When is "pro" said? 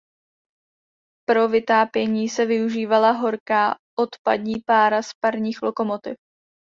1.29-1.47